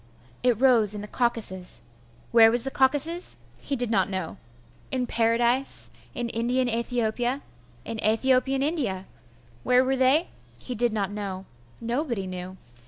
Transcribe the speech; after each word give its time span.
It 0.41 0.59
rose 0.59 0.95
in 0.95 1.01
the 1.01 1.07
Caucasus. 1.07 1.83
Where 2.31 2.49
was 2.49 2.63
the 2.63 2.71
Caucasus? 2.71 3.37
He 3.61 3.75
did 3.75 3.91
not 3.91 4.09
know. 4.09 4.37
In 4.91 5.05
Paradise 5.05 5.91
in 6.15 6.29
Indian 6.29 6.67
Aethiopia 6.67 7.43
in 7.85 7.99
Aethiopian 7.99 8.63
India. 8.63 9.05
Where 9.61 9.83
were 9.85 9.95
they? 9.95 10.29
He 10.59 10.73
did 10.73 10.91
not 10.91 11.11
know. 11.11 11.45
Nobody 11.79 12.25
knew. 12.25 12.57